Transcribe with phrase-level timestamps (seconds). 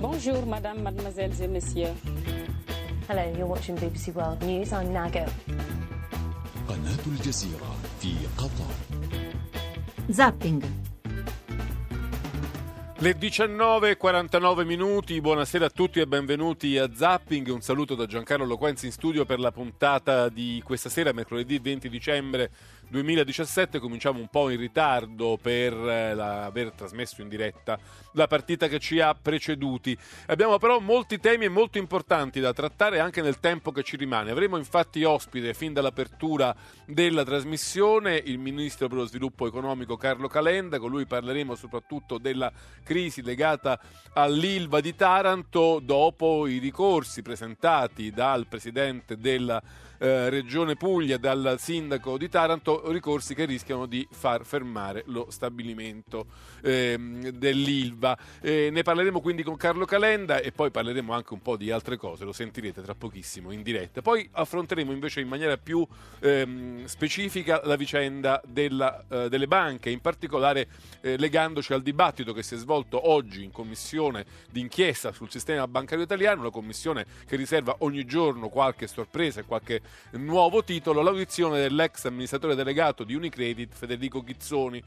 [0.00, 1.94] Bonjour, madame, mademoiselles et messieurs.
[3.08, 4.72] Hello, you're watching BBC World News.
[4.72, 5.26] I'm Nago.
[6.68, 8.70] قناة الجزيرة في قطر
[10.10, 10.62] Zapping.
[12.98, 17.48] Le 19.49 minuti, buonasera a tutti e benvenuti a Zapping.
[17.48, 21.90] Un saluto da Giancarlo Loquenzi in studio per la puntata di questa sera, mercoledì 20
[21.90, 22.50] dicembre
[22.91, 23.79] 2017.
[23.79, 27.79] Cominciamo un po' in ritardo per eh, la- aver trasmesso in diretta
[28.13, 29.97] la partita che ci ha preceduti.
[30.27, 34.31] Abbiamo però molti temi molto importanti da trattare anche nel tempo che ci rimane.
[34.31, 36.53] Avremo infatti ospite fin dall'apertura
[36.85, 42.51] della trasmissione il ministro per lo sviluppo economico Carlo Calenda, con lui parleremo soprattutto della
[42.83, 43.79] crisi legata
[44.13, 49.61] all'Ilva di Taranto dopo i ricorsi presentati dal presidente della
[50.01, 56.25] eh, Regione Puglia, dal sindaco di Taranto, ricorsi che rischiano di far fermare lo stabilimento
[56.63, 58.17] ehm, dell'Ilva.
[58.41, 61.97] Eh, ne parleremo quindi con Carlo Calenda e poi parleremo anche un po' di altre
[61.97, 64.01] cose, lo sentirete tra pochissimo in diretta.
[64.01, 65.85] Poi affronteremo invece in maniera più
[66.19, 70.67] ehm, specifica la vicenda della, eh, delle banche, in particolare
[71.01, 76.03] eh, legandoci al dibattito che si è svolto oggi in commissione d'inchiesta sul sistema bancario
[76.03, 82.05] italiano, una commissione che riserva ogni giorno qualche sorpresa e qualche nuovo titolo, l'audizione dell'ex
[82.05, 84.81] amministratore delegato di Unicredit Federico Ghizzoni.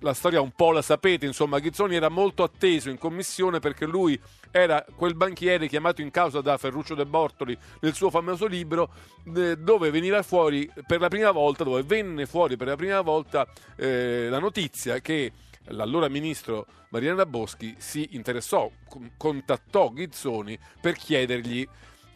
[0.00, 4.20] La storia un po' la sapete, insomma, Ghizzoni era molto atteso in commissione perché lui
[4.50, 8.90] era quel banchiere chiamato in causa da Ferruccio De Bortoli nel suo famoso libro
[9.34, 13.46] eh, dove veniva fuori per la prima volta, dove venne fuori per la prima volta
[13.76, 15.32] eh, la notizia che
[15.68, 21.66] l'allora ministro Mariana Boschi si interessò, con- contattò Ghizzoni per chiedergli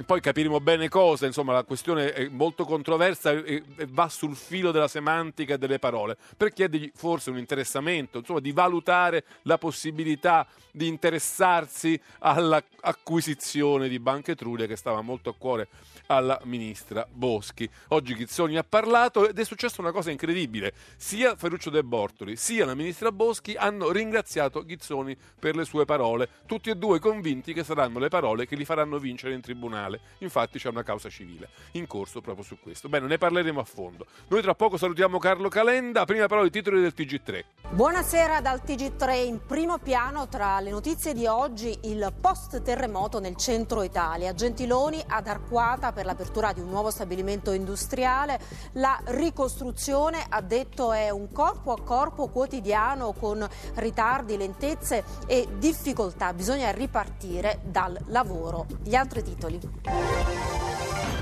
[0.05, 4.71] poi capiremo bene cosa, insomma la questione è molto controversa e, e va sul filo
[4.71, 10.87] della semantica delle parole, per chiedergli forse un interessamento, insomma di valutare la possibilità di
[10.87, 15.69] interessarsi all'acquisizione di Banca Etruria che stava molto a cuore
[16.07, 17.69] alla ministra Boschi.
[17.89, 20.73] Oggi Ghizzoni ha parlato ed è successa una cosa incredibile.
[20.97, 26.29] Sia Ferruccio De Bortoli sia la ministra Boschi hanno ringraziato Ghizzoni per le sue parole,
[26.47, 29.90] tutti e due convinti che saranno le parole che li faranno vincere in tribunale.
[30.19, 32.89] Infatti c'è una causa civile in corso proprio su questo.
[32.89, 34.07] Bene, ne parleremo a fondo.
[34.29, 37.45] Noi tra poco salutiamo Carlo Calenda, prima però i titoli del TG3.
[37.71, 43.37] Buonasera dal TG3 in primo piano tra le notizie di oggi il post terremoto nel
[43.37, 44.35] centro Italia.
[44.35, 48.41] Gentiloni ad Arquata per l'apertura di un nuovo stabilimento industriale.
[48.73, 56.33] La ricostruzione, ha detto, è un corpo a corpo quotidiano con ritardi, lentezze e difficoltà.
[56.33, 58.67] Bisogna ripartire dal lavoro.
[58.83, 59.59] Gli altri titoli.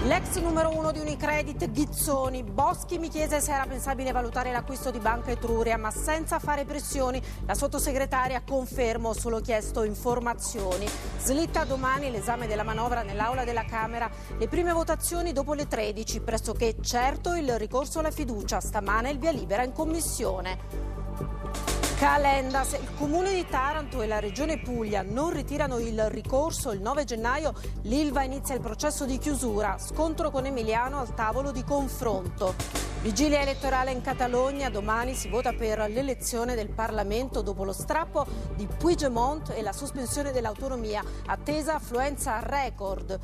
[0.04, 2.42] L'ex numero uno di Unicredit, Ghizzoni.
[2.42, 7.22] Boschi mi chiese se era pensabile valutare l'acquisto di Banca Etruria, ma senza fare pressioni.
[7.46, 10.88] La sottosegretaria confermo, solo chiesto informazioni.
[11.18, 14.10] Slitta domani l'esame della manovra nell'aula della Camera.
[14.38, 18.60] Le prime votazioni dopo le 13, pressoché certo il ricorso alla fiducia.
[18.60, 21.77] Stamane il via libera in commissione.
[21.98, 26.80] Calenda, se il comune di Taranto e la regione Puglia non ritirano il ricorso il
[26.80, 32.54] 9 gennaio, l'Ilva inizia il processo di chiusura, scontro con Emiliano al tavolo di confronto.
[33.02, 38.66] Vigilia elettorale in Catalogna, domani si vota per l'elezione del Parlamento dopo lo strappo di
[38.66, 43.18] Puigdemont e la sospensione dell'autonomia, attesa affluenza record.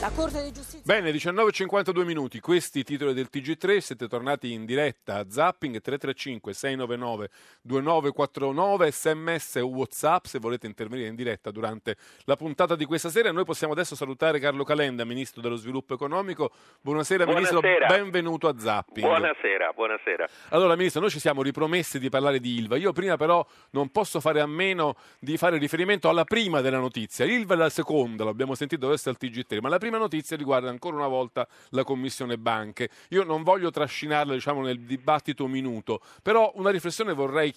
[0.00, 0.80] La Corte di Giustizia...
[0.82, 6.52] Bene, 19.52 minuti, questi i titoli del TG3, siete tornati in diretta a Zapping 335
[6.52, 13.08] 699 2949, sms o whatsapp se volete intervenire in diretta durante la puntata di questa
[13.08, 13.32] sera.
[13.32, 16.50] Noi possiamo adesso salutare Carlo Calenda, Ministro dello Sviluppo Economico.
[16.80, 17.86] Buonasera, Ministro, Buonasera.
[17.86, 19.06] benvenuto a Zapping.
[19.06, 20.28] Buonasera, buonasera.
[20.50, 22.76] Allora, Ministro, noi ci siamo ripromessi di parlare di Ilva.
[22.76, 27.24] Io prima però non posso fare a meno di fare riferimento alla prima della notizia.
[27.24, 30.96] Ilva è la seconda, l'abbiamo sentito adesso al TG3, ma la prima notizia riguarda ancora
[30.96, 32.88] una volta la Commissione Banche.
[33.10, 37.52] Io non voglio trascinarla, diciamo, nel dibattito minuto, però una riflessione vorrei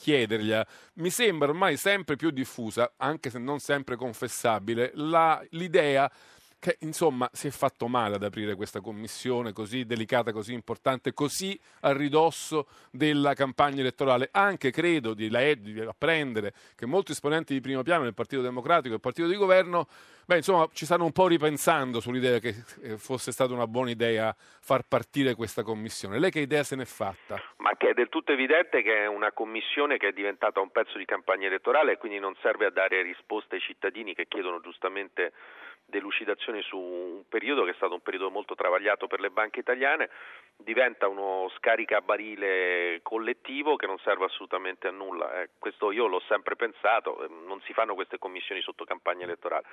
[0.46, 0.64] chiedergli.
[0.96, 6.10] Mi sembra ormai sempre più diffusa, anche se non sempre confessabile, la- l'idea
[6.66, 11.60] che insomma si è fatto male ad aprire questa commissione così delicata, così importante, così
[11.82, 14.30] a ridosso della campagna elettorale.
[14.32, 18.92] Anche credo di, di apprendere che molti esponenti di primo piano del Partito Democratico e
[18.92, 19.86] del Partito di Governo
[20.26, 24.36] beh, insomma, ci stanno un po' ripensando sull'idea che eh, fosse stata una buona idea
[24.36, 26.18] far partire questa commissione.
[26.18, 27.40] Lei che idea se n'è fatta?
[27.58, 30.98] Ma che è del tutto evidente che è una commissione che è diventata un pezzo
[30.98, 35.32] di campagna elettorale e quindi non serve a dare risposte ai cittadini che chiedono giustamente
[35.86, 39.60] delucidazione commissioni su un periodo che è stato un periodo molto travagliato per le banche
[39.60, 40.10] italiane
[40.58, 45.42] diventa uno scaricabarile collettivo che non serve assolutamente a nulla.
[45.42, 49.66] Eh, questo io l'ho sempre pensato, eh, non si fanno queste commissioni sotto campagna elettorale.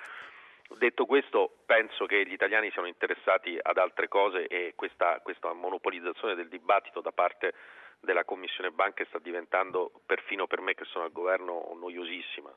[0.79, 6.35] Detto questo, penso che gli italiani siano interessati ad altre cose e questa, questa monopolizzazione
[6.35, 7.53] del dibattito da parte
[8.02, 12.52] della Commissione Banche sta diventando, perfino per me che sono al governo, noiosissima.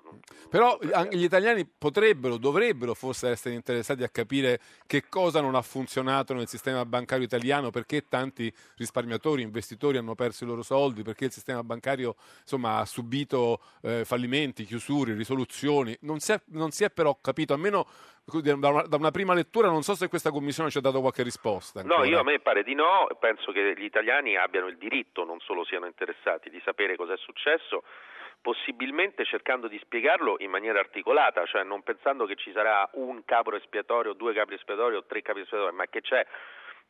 [0.49, 5.61] Però anche gli italiani potrebbero, dovrebbero forse essere interessati a capire che cosa non ha
[5.61, 11.25] funzionato nel sistema bancario italiano, perché tanti risparmiatori, investitori hanno perso i loro soldi, perché
[11.25, 15.95] il sistema bancario insomma, ha subito eh, fallimenti, chiusure, risoluzioni.
[16.01, 17.87] Non si, è, non si è però capito, almeno
[18.25, 21.21] da una, da una, prima lettura non so se questa commissione ci ha dato qualche
[21.21, 21.81] risposta.
[21.81, 21.99] Ancora.
[21.99, 25.39] No, io a me pare di no, penso che gli italiani abbiano il diritto, non
[25.39, 27.83] solo siano interessati, di sapere cosa è successo,
[28.41, 33.55] possibilmente cercando di spiegarlo in maniera articolata, cioè non pensando che ci sarà un capo
[33.55, 36.25] espiatorio, due capi espiatori o tre capi espiatori, ma che c'è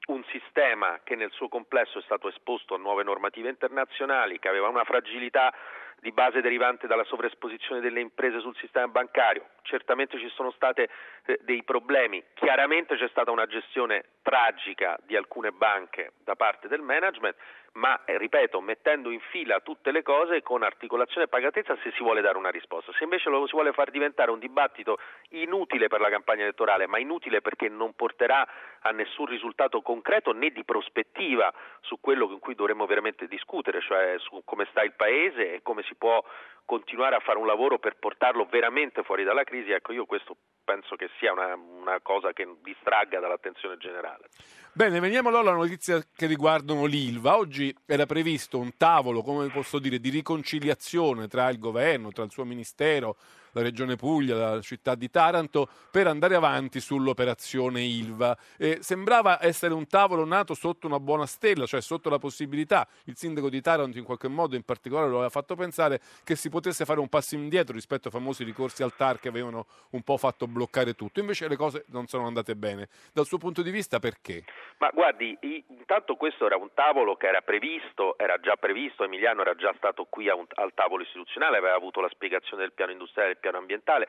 [0.08, 4.70] un sistema che nel suo complesso è stato esposto a nuove normative internazionali, che aveva
[4.70, 5.54] una fragilità
[6.00, 9.48] di base derivante dalla sovraesposizione delle imprese sul sistema bancario.
[9.64, 15.52] Certamente ci sono stati eh, dei problemi, chiaramente c'è stata una gestione tragica di alcune
[15.52, 17.36] banche da parte del management,
[17.76, 22.04] ma eh, ripeto, mettendo in fila tutte le cose con articolazione e pagatezza se si
[22.04, 22.92] vuole dare una risposta.
[22.94, 24.98] Se invece lo si vuole far diventare un dibattito
[25.30, 28.48] inutile per la campagna elettorale, ma inutile perché non porterà
[28.80, 34.16] a nessun risultato concreto né di prospettiva su quello in cui dovremmo veramente discutere, cioè
[34.20, 36.24] su come sta il paese e come si può
[36.64, 40.96] continuare a fare un lavoro per portarlo veramente fuori dalla crisi, ecco io questo penso
[40.96, 44.30] che sia una, una cosa che distragga dall'attenzione generale.
[44.78, 47.38] Bene, veniamo allora alle notizie che riguardano l'ILVA.
[47.38, 52.32] Oggi era previsto un tavolo, come posso dire, di riconciliazione tra il governo, tra il
[52.32, 53.16] suo ministero,
[53.56, 58.38] la Regione Puglia, la città di Taranto, per andare avanti sull'operazione ILVA.
[58.58, 63.16] E sembrava essere un tavolo nato sotto una buona stella, cioè sotto la possibilità, il
[63.16, 66.84] sindaco di Taranto in qualche modo in particolare lo aveva fatto pensare che si potesse
[66.84, 70.48] fare un passo indietro rispetto ai famosi ricorsi al TAR che avevano un po' fatto
[70.48, 71.22] bloccare tutto.
[71.22, 72.90] Invece le cose non sono andate bene.
[73.14, 74.44] Dal suo punto di vista perché?
[74.80, 75.38] Ma guardi,
[75.70, 80.06] intanto questo era un tavolo che era previsto, era già previsto, Emiliano era già stato
[80.10, 84.08] qui al tavolo istituzionale, aveva avuto la spiegazione del piano industriale, piano ambientale.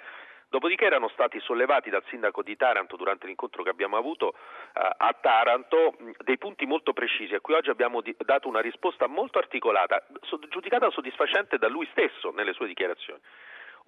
[0.49, 5.15] Dopodiché erano stati sollevati dal sindaco di Taranto durante l'incontro che abbiamo avuto eh, a
[5.21, 10.03] Taranto dei punti molto precisi a cui oggi abbiamo dato una risposta molto articolata,
[10.49, 13.21] giudicata soddisfacente da lui stesso nelle sue dichiarazioni.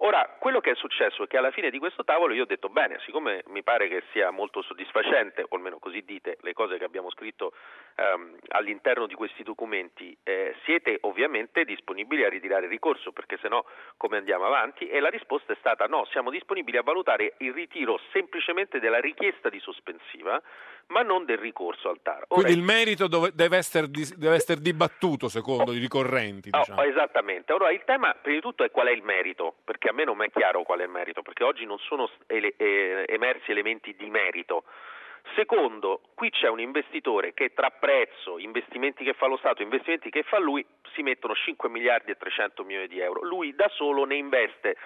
[0.01, 2.69] Ora, quello che è successo è che alla fine di questo tavolo io ho detto,
[2.69, 6.85] bene, siccome mi pare che sia molto soddisfacente, o almeno così dite, le cose che
[6.85, 7.51] abbiamo scritto
[7.95, 13.49] ehm, all'interno di questi documenti, eh, siete ovviamente disponibili a ritirare il ricorso, perché se
[13.49, 13.65] no
[13.97, 14.87] come andiamo avanti?
[14.87, 19.49] E la risposta è stata no, siamo disponibili a valutare il ritiro semplicemente della richiesta
[19.49, 20.41] di sospensiva,
[20.87, 22.25] ma non del ricorso al TAR.
[22.29, 26.49] Ora, Quindi il merito dove, deve, essere, deve, essere, dibattuto secondo oh, i ricorrenti.
[26.49, 26.79] Diciamo.
[26.79, 27.51] Oh, esattamente.
[27.51, 30.21] Allora il tema prima di tutto è qual è il merito, perché a me non
[30.21, 34.09] è chiaro qual è il merito, perché oggi non sono ele- eh, emersi elementi di
[34.09, 34.63] merito.
[35.35, 40.23] Secondo, qui c'è un investitore che tra prezzo, investimenti che fa lo Stato, investimenti che
[40.23, 43.23] fa lui, si mettono 5 miliardi e 300 milioni di euro.
[43.23, 44.77] Lui da solo ne investe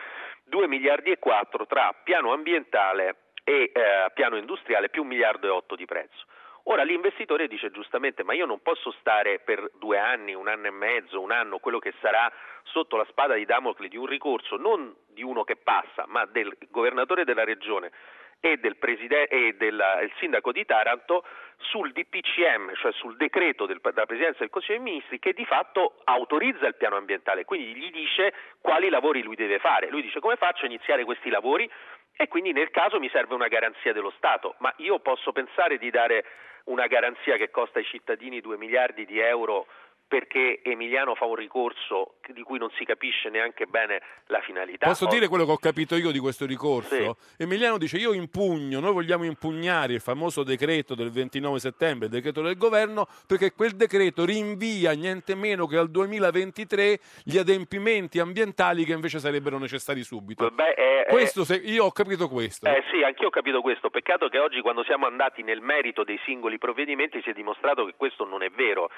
[0.45, 5.49] 2 miliardi e 4 tra piano ambientale e eh, piano industriale più un miliardo e
[5.49, 6.25] otto di prezzo.
[6.65, 10.71] Ora l'investitore dice giustamente ma io non posso stare per due anni, un anno e
[10.71, 12.31] mezzo, un anno, quello che sarà
[12.63, 16.55] sotto la spada di Damocle di un ricorso, non di uno che passa, ma del
[16.69, 17.91] governatore della regione
[18.39, 21.25] e del, preside- e il sindaco di Taranto
[21.57, 26.01] sul DPCM, cioè sul decreto del, della Presidenza del Consiglio dei Ministri che di fatto
[26.05, 29.89] autorizza il piano ambientale, quindi gli dice quali lavori lui deve fare.
[29.89, 31.69] Lui dice come faccio a iniziare questi lavori?
[32.15, 35.89] e quindi nel caso mi serve una garanzia dello Stato, ma io posso pensare di
[35.89, 36.23] dare
[36.65, 39.67] una garanzia che costa ai cittadini 2 miliardi di euro
[40.07, 44.87] perché Emiliano fa un ricorso di cui non si capisce neanche bene la finalità.
[44.87, 47.17] Posso dire quello che ho capito io di questo ricorso?
[47.19, 47.43] Sì.
[47.43, 52.41] Emiliano dice io impugno, noi vogliamo impugnare il famoso decreto del 29 settembre, il decreto
[52.41, 58.93] del governo, perché quel decreto rinvia niente meno che al 2023 gli adempimenti ambientali che
[58.93, 60.49] invece sarebbero necessari subito.
[60.51, 62.67] Beh, eh, questo, se, io ho capito questo.
[62.67, 63.89] Eh sì, anch'io ho capito questo.
[63.89, 67.93] Peccato che oggi quando siamo andati nel merito dei singoli provvedimenti si è dimostrato che
[67.97, 68.89] questo non è vero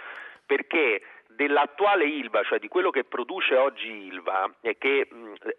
[0.46, 1.02] perché che
[1.36, 5.08] dell'attuale Ilva, cioè di quello che produce oggi Ilva e che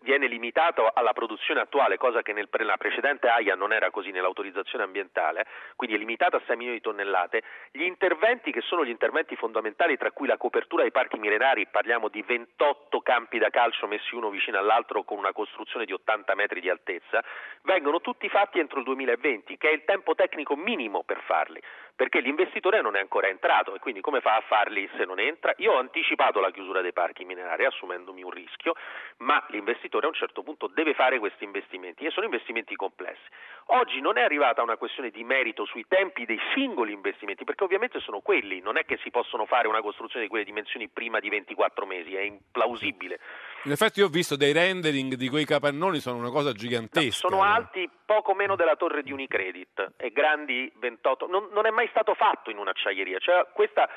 [0.00, 4.85] viene limitato alla produzione attuale, cosa che nel, nella precedente AIA non era così nell'autorizzazione
[4.85, 9.37] ambientale, quindi è limitato a 6 milioni di tonnellate, gli interventi che sono gli interventi
[9.37, 14.14] fondamentali, tra cui la copertura dei parchi minerari, parliamo di 28 campi da calcio messi
[14.14, 17.23] uno vicino all'altro con una costruzione di 80 metri di altezza,
[17.62, 21.61] vengono tutti fatti entro il 2020, che è il tempo tecnico minimo per farli
[21.97, 25.54] perché l'investitore non è ancora entrato e quindi come fa a farli se non entra?
[25.56, 28.75] Io ho anticipato la chiusura dei parchi minerari assumendomi un rischio,
[29.18, 33.28] ma l'investitore a un certo punto deve fare questi investimenti e sono investimenti complessi.
[33.70, 37.99] Oggi non è arrivata una questione di merito sui tempi dei singoli investimenti, perché ovviamente
[38.00, 41.28] sono quelli, non è che si possono fare una costruzione di quelle dimensioni prima di
[41.28, 43.18] 24 mesi, è implausibile.
[43.64, 47.28] In effetti io ho visto dei rendering di quei capannoni, sono una cosa gigantesca.
[47.28, 51.70] No, sono alti poco meno della torre di Unicredit e grandi 28, non, non è
[51.70, 53.88] mai stato fatto in un'acciaieria, cioè questa,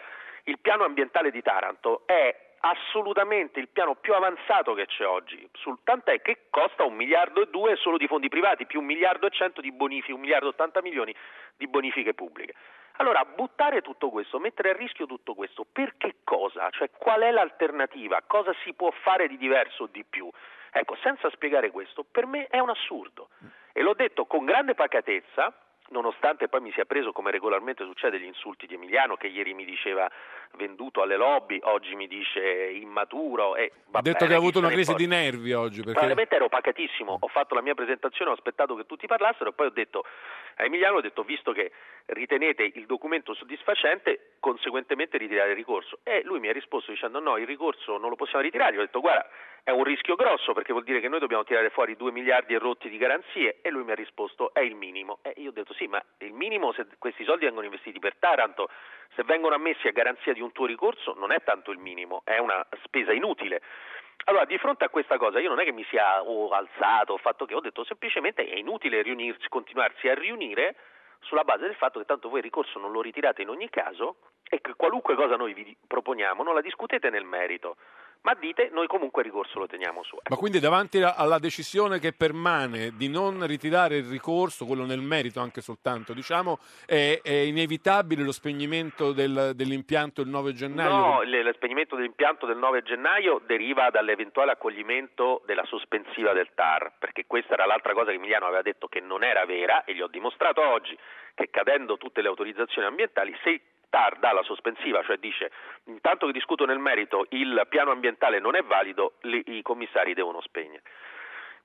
[0.46, 5.80] il piano ambientale di Taranto è assolutamente il piano più avanzato che c'è oggi, sul,
[5.84, 9.32] tant'è che costa un miliardo e due solo di fondi privati, più un miliardo e
[9.32, 11.16] cento di bonifiche, un miliardo e ottanta milioni
[11.56, 12.54] di bonifiche pubbliche.
[12.98, 16.70] Allora, buttare tutto questo, mettere a rischio tutto questo, per che cosa?
[16.72, 18.22] Cioè, qual è l'alternativa?
[18.28, 20.30] Cosa si può fare di diverso o di più?
[20.72, 23.30] Ecco, senza spiegare questo, per me è un assurdo.
[23.72, 25.54] E l'ho detto con grande pacatezza,
[25.90, 29.66] nonostante poi mi sia preso, come regolarmente succede, gli insulti di Emiliano, che ieri mi
[29.66, 30.10] diceva
[30.54, 32.42] venduto alle lobby, oggi mi dice
[32.72, 33.56] immaturo.
[33.56, 35.78] E ha detto bene, che ha avuto una crisi di nervi oggi.
[35.78, 35.92] Perché...
[35.92, 39.68] Probabilmente ero pacatissimo, ho fatto la mia presentazione, ho aspettato che tutti parlassero e poi
[39.68, 40.04] ho detto
[40.56, 41.72] a Emiliano, ho detto visto che
[42.08, 46.00] ritenete il documento soddisfacente, conseguentemente ritirare il ricorso.
[46.04, 48.74] E lui mi ha risposto dicendo no, il ricorso non lo possiamo ritirare.
[48.74, 49.28] Io ho detto guarda,
[49.70, 52.58] è un rischio grosso perché vuol dire che noi dobbiamo tirare fuori 2 miliardi e
[52.58, 55.20] rotti di garanzie e lui mi ha risposto è il minimo.
[55.22, 58.70] E io ho detto sì, ma il minimo se questi soldi vengono investiti per Taranto,
[59.14, 62.40] se vengono ammessi a garanzia di un tuo ricorso non è tanto il minimo, è
[62.40, 63.62] una spesa inutile.
[64.26, 67.18] Allora, di fronte a questa cosa, io non è che mi sia oh, alzato, ho
[67.18, 70.76] fatto che ho detto semplicemente è inutile riunirsi, continuarsi a riunire
[71.20, 74.18] sulla base del fatto che tanto voi il ricorso non lo ritirate in ogni caso
[74.50, 77.76] e che qualunque cosa noi vi proponiamo non la discutete nel merito
[78.22, 80.18] ma dite noi comunque il ricorso lo teniamo su.
[80.30, 85.40] Ma quindi davanti alla decisione che permane di non ritirare il ricorso, quello nel merito
[85.40, 90.90] anche soltanto, diciamo, è, è inevitabile lo spegnimento del, dell'impianto il 9 gennaio?
[90.90, 97.26] No, lo spegnimento dell'impianto del 9 gennaio deriva dall'eventuale accoglimento della sospensiva del TAR, perché
[97.26, 100.08] questa era l'altra cosa che Emiliano aveva detto che non era vera e gli ho
[100.08, 100.98] dimostrato oggi
[101.34, 105.52] che cadendo tutte le autorizzazioni ambientali, se TAR dà la sospensiva, cioè dice
[105.86, 110.42] intanto che discuto nel merito il piano ambientale non è valido, li, i commissari devono
[110.42, 110.84] spegnere.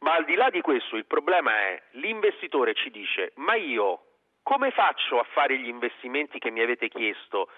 [0.00, 4.07] Ma al di là di questo il problema è l'investitore ci dice ma io
[4.43, 7.49] come faccio a fare gli investimenti che mi avete chiesto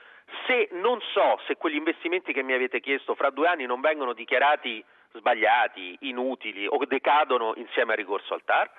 [0.47, 4.13] se non so se quegli investimenti che mi avete chiesto fra due anni non vengono
[4.13, 8.71] dichiarati sbagliati, inutili o decadono insieme al ricorso al TAR?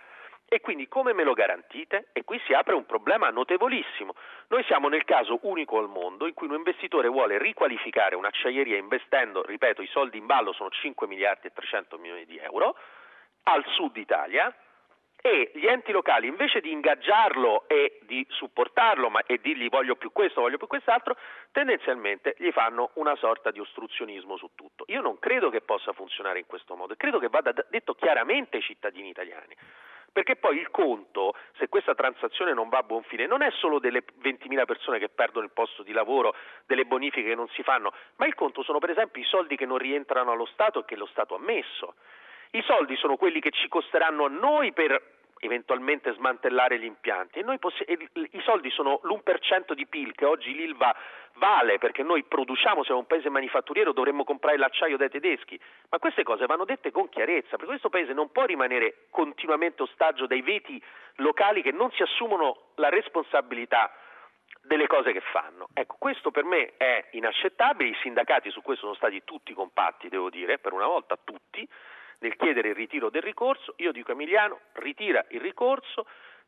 [0.49, 2.07] E quindi come me lo garantite?
[2.13, 4.15] E qui si apre un problema notevolissimo.
[4.47, 9.43] Noi siamo nel caso unico al mondo in cui un investitore vuole riqualificare un'acciaieria investendo,
[9.45, 12.77] ripeto, i soldi in ballo sono 5 miliardi e 300 milioni di euro,
[13.43, 14.53] al sud Italia
[15.19, 20.13] e gli enti locali invece di ingaggiarlo e di supportarlo ma, e dirgli voglio più
[20.13, 21.17] questo, voglio più quest'altro,
[21.51, 24.85] tendenzialmente gli fanno una sorta di ostruzionismo su tutto.
[24.87, 28.57] Io non credo che possa funzionare in questo modo e credo che vada detto chiaramente
[28.57, 29.55] ai cittadini italiani
[30.17, 33.77] perché poi il conto, se questa transazione non va a buon fine, non è solo
[33.77, 36.33] delle 20.000 persone che perdono il posto di lavoro,
[36.65, 39.67] delle bonifiche che non si fanno, ma il conto sono per esempio i soldi che
[39.67, 41.93] non rientrano allo Stato e che lo Stato ha messo.
[42.49, 47.43] I soldi sono quelli che ci costeranno a noi per eventualmente smantellare gli impianti.
[47.59, 50.95] Possi- I soldi sono l'1% di PIL che oggi l'ILVA
[51.33, 56.23] vale perché noi produciamo, siamo un paese manifatturiero, dovremmo comprare l'acciaio dai tedeschi, ma queste
[56.23, 60.81] cose vanno dette con chiarezza, perché questo paese non può rimanere continuamente ostaggio dai veti
[61.15, 63.91] locali che non si assumono la responsabilità
[64.61, 65.67] delle cose che fanno.
[65.73, 70.29] Ecco, questo per me è inaccettabile, i sindacati su questo sono stati tutti compatti, devo
[70.29, 71.67] dire, per una volta tutti,
[72.19, 76.07] nel chiedere il ritiro del ricorso, io dico a Emiliano, ritira il ricorso,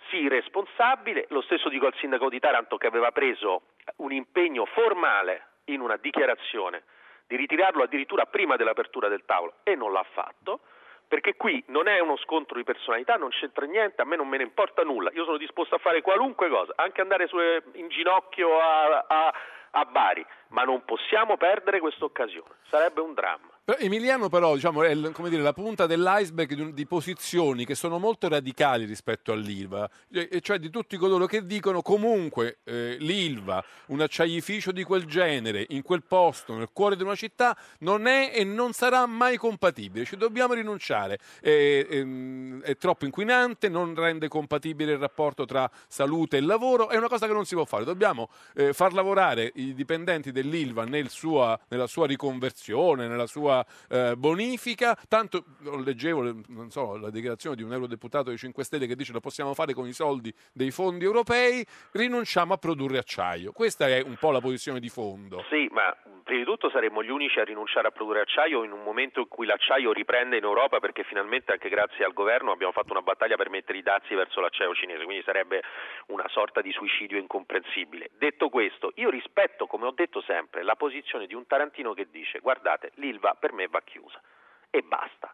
[0.09, 3.63] sii responsabile, lo stesso dico al sindaco di Taranto che aveva preso
[3.97, 6.83] un impegno formale in una dichiarazione
[7.27, 10.61] di ritirarlo addirittura prima dell'apertura del tavolo e non l'ha fatto,
[11.07, 14.37] perché qui non è uno scontro di personalità, non c'entra niente, a me non me
[14.37, 17.37] ne importa nulla, io sono disposto a fare qualunque cosa, anche andare su,
[17.73, 19.33] in ginocchio a, a,
[19.71, 23.49] a Bari, ma non possiamo perdere questa occasione, sarebbe un dramma.
[23.77, 28.85] Emiliano però diciamo, è dire, la punta dell'iceberg di, di posizioni che sono molto radicali
[28.85, 34.83] rispetto all'Ilva, e cioè di tutti coloro che dicono comunque eh, l'Ilva, un acciaificio di
[34.83, 39.05] quel genere, in quel posto, nel cuore di una città, non è e non sarà
[39.05, 45.45] mai compatibile, ci dobbiamo rinunciare, è, ehm, è troppo inquinante, non rende compatibile il rapporto
[45.45, 48.93] tra salute e lavoro, è una cosa che non si può fare, dobbiamo eh, far
[48.93, 53.58] lavorare i dipendenti dell'Ilva nel sua- nella sua riconversione, nella sua
[53.89, 54.97] eh, bonifica.
[55.07, 55.43] Tanto
[55.83, 59.19] leggevo le- non so, la dichiarazione di un eurodeputato dei 5 Stelle che dice lo
[59.19, 63.51] possiamo fare con i soldi dei fondi europei, rinunciamo a produrre acciaio.
[63.51, 65.43] Questa è un po' la posizione di fondo.
[65.49, 65.95] Sì, ma
[66.29, 69.27] prima di tutto saremmo gli unici a rinunciare a produrre acciaio in un momento in
[69.27, 73.35] cui l'acciaio riprende in Europa perché finalmente anche grazie al governo abbiamo fatto una battaglia
[73.35, 75.63] per mettere i dazi verso l'acciaio cinese, quindi sarebbe
[76.07, 78.11] una sorta di suicidio incomprensibile.
[78.15, 82.37] Detto questo, io rispetto, come ho detto sempre, la posizione di un tarantino che dice
[82.39, 84.21] guardate, l'Ilva per me va chiusa
[84.69, 85.33] e basta.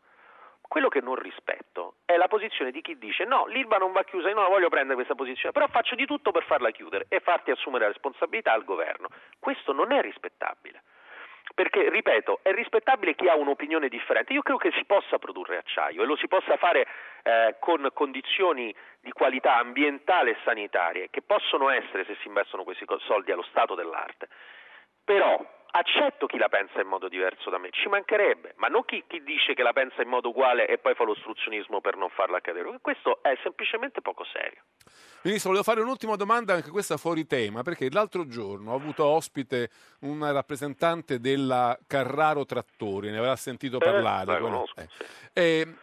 [0.68, 4.30] Quello che non rispetto è la posizione di chi dice no, l'Ilva non va chiusa,
[4.30, 7.52] io non voglio prendere questa posizione, però faccio di tutto per farla chiudere e farti
[7.52, 9.08] assumere la responsabilità al governo.
[9.40, 10.82] Questo non è rispettabile.
[11.54, 14.34] Perché, ripeto, è rispettabile chi ha un'opinione differente.
[14.34, 16.88] Io credo che si possa produrre acciaio e lo si possa fare
[17.24, 22.86] eh, con condizioni di qualità ambientale e sanitarie che possono essere, se si investono questi
[23.06, 24.28] soldi, allo stato dell'arte.
[25.06, 25.40] Però
[25.77, 29.22] accetto chi la pensa in modo diverso da me, ci mancherebbe, ma non chi, chi
[29.24, 32.77] dice che la pensa in modo uguale e poi fa l'ostruzionismo per non farla accadere.
[32.82, 34.62] Questo è semplicemente poco serio.
[35.24, 39.70] Ministro, volevo fare un'ultima domanda, anche questa fuori tema, perché l'altro giorno ho avuto ospite
[40.01, 44.25] una rappresentante della Carraro Trattori, ne avrà sentito Eh, parlare.
[44.25, 44.88] la quello- conosco, eh.
[44.89, 45.03] sì.
[45.34, 45.75] Eh,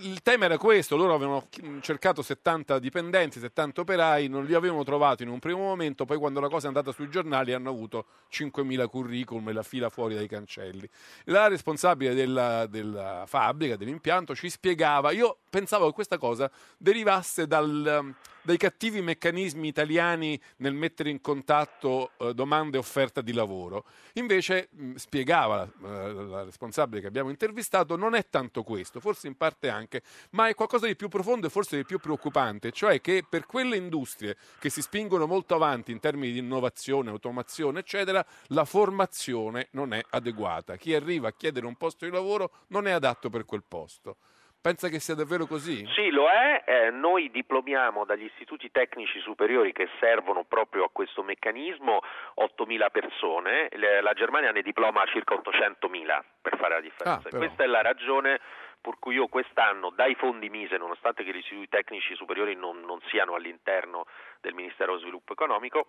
[0.00, 1.48] il tema era questo, loro avevano
[1.80, 6.40] cercato 70 dipendenti, 70 operai, non li avevano trovati in un primo momento, poi quando
[6.40, 10.28] la cosa è andata sui giornali hanno avuto 5.000 curriculum e la fila fuori dai
[10.28, 10.88] cancelli.
[11.24, 18.14] La responsabile della, della fabbrica, dell'impianto, ci spiegava, io pensavo che questa cosa derivasse dal,
[18.42, 23.84] dai cattivi meccanismi italiani nel mettere in contatto eh, domanda e offerta di lavoro.
[24.14, 29.36] Invece, mh, spiegava eh, la responsabile che abbiamo intervistato, non è tanto questo, forse in
[29.36, 33.24] parte anche, ma è qualcosa di più profondo e forse di più preoccupante, cioè che
[33.28, 38.64] per quelle industrie che si spingono molto avanti in termini di innovazione, automazione, eccetera, la
[38.64, 40.76] formazione non è adeguata.
[40.76, 44.16] Chi arriva a chiedere un posto di lavoro non è adatto per quel posto.
[44.62, 45.86] Pensa che sia davvero così?
[45.94, 46.62] Sì, lo è.
[46.66, 52.02] Eh, noi diplomiamo dagli istituti tecnici superiori che servono proprio a questo meccanismo
[52.36, 53.70] 8.000 persone,
[54.02, 57.28] la Germania ne diploma circa 800.000 per fare la differenza.
[57.32, 57.36] Ah.
[57.38, 58.38] Questa è la ragione
[58.82, 63.00] per cui io quest'anno dai fondi Mise, nonostante che gli istituti tecnici superiori non, non
[63.08, 64.04] siano all'interno
[64.42, 65.86] del Ministero dello Sviluppo Economico,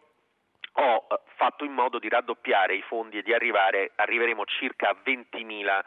[0.73, 4.95] ho eh, fatto in modo di raddoppiare i fondi e di arrivare, arriveremo circa a
[5.03, 5.83] 20.000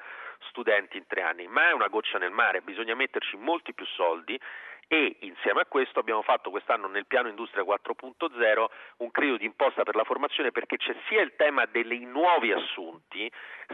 [0.48, 4.38] studenti in tre anni, ma è una goccia nel mare, bisogna metterci molti più soldi
[4.86, 8.66] e insieme a questo abbiamo fatto quest'anno nel piano Industria 4.0
[8.98, 13.30] un credito d'imposta per la formazione perché c'è sia il tema dei nuovi assunti,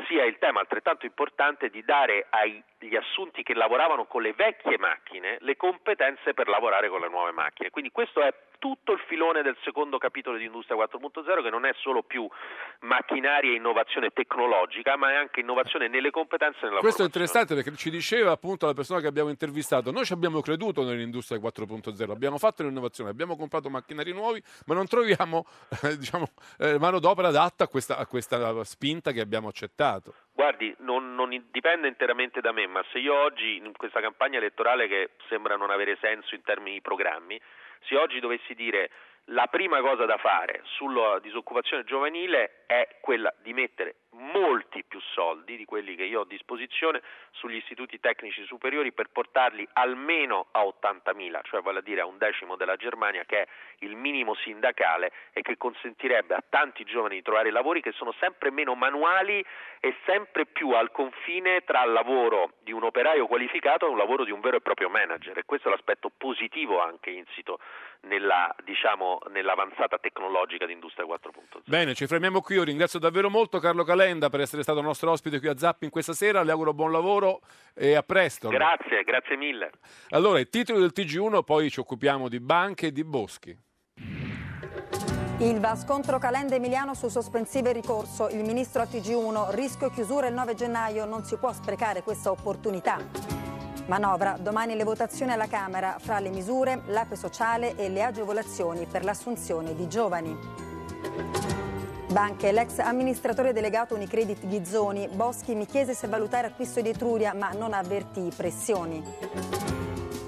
[0.07, 5.39] sia il tema altrettanto importante di dare agli assunti che lavoravano con le vecchie macchine
[5.41, 7.71] le competenze per lavorare con le nuove macchine.
[7.71, 11.73] Quindi questo è tutto il filone del secondo capitolo di Industria 4.0 che non è
[11.79, 12.29] solo più
[12.81, 17.55] macchinaria e innovazione tecnologica, ma è anche innovazione nelle competenze e nella Questo è interessante
[17.55, 22.11] perché ci diceva appunto la persona che abbiamo intervistato, noi ci abbiamo creduto nell'industria 4.0,
[22.11, 25.47] abbiamo fatto l'innovazione, abbiamo comprato macchinari nuovi, ma non troviamo
[25.83, 30.15] eh, diciamo, eh, manodopera adatta a questa, a questa spinta che abbiamo accettato.
[30.33, 34.87] Guardi, non, non dipende interamente da me, ma se io oggi in questa campagna elettorale
[34.87, 37.41] che sembra non avere senso in termini di programmi,
[37.83, 38.91] se oggi dovessi dire
[39.27, 45.57] la prima cosa da fare sulla disoccupazione giovanile è quella di mettere molti più soldi
[45.57, 50.63] di quelli che io ho a disposizione sugli istituti tecnici superiori per portarli almeno a
[50.63, 53.49] 80.000, cioè vale a dire a un decimo della Germania che è
[53.81, 58.51] il minimo sindacale e che consentirebbe a tanti giovani di trovare lavori che sono sempre
[58.51, 59.45] meno manuali
[59.81, 64.25] e sempre più al confine tra il lavoro di un operaio qualificato e un lavoro
[64.25, 65.39] di un vero e proprio manager.
[65.39, 67.59] E questo è l'aspetto positivo anche insito
[68.03, 71.63] nella, diciamo, nell'avanzata tecnologica di Industria 4.0.
[71.67, 75.41] Bene, ci fermiamo qui, io ringrazio davvero molto Carlo Calenda per essere stato nostro ospite
[75.41, 77.41] qui a Zapping questa sera, le auguro buon lavoro
[77.75, 78.49] e a presto.
[78.49, 79.71] Grazie, grazie mille.
[80.09, 83.55] Allora, i titoli del TG1, poi ci occupiamo di banche e di boschi.
[85.41, 88.31] Ilva, scontro Calenda Emiliano su sospensive ricorso.
[88.31, 92.97] Il ministro a TG1, rischio chiusura il 9 gennaio, non si può sprecare questa opportunità.
[93.87, 99.05] Manovra, domani le votazioni alla Camera fra le misure, l'ape sociale e le agevolazioni per
[99.05, 101.60] l'assunzione di giovani.
[102.11, 107.51] Banche, l'ex amministratore delegato Unicredit Ghizzoni, Boschi mi chiese se valutare acquisto di Etruria ma
[107.53, 109.01] non avvertì pressioni.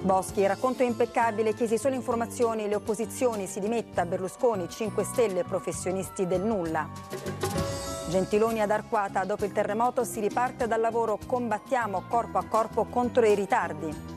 [0.01, 6.43] Boschi, racconto impeccabile, chiesi solo informazioni, le opposizioni si dimetta, Berlusconi, 5 Stelle, professionisti del
[6.43, 6.89] nulla.
[8.09, 13.27] Gentiloni ad Arquata, dopo il terremoto si riparte dal lavoro, combattiamo corpo a corpo contro
[13.27, 14.13] i ritardi.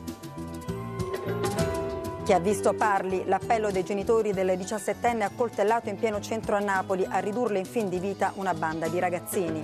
[2.26, 7.06] Chi ha visto parli, l'appello dei genitori del 17enne accoltellato in pieno centro a Napoli
[7.08, 9.60] a ridurle in fin di vita una banda di ragazzini.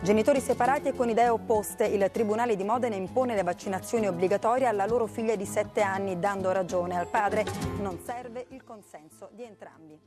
[0.00, 4.86] Genitori separati e con idee opposte, il Tribunale di Modena impone le vaccinazioni obbligatorie alla
[4.86, 7.44] loro figlia di 7 anni, dando ragione al padre.
[7.82, 10.00] Non serve il consenso di entrambi.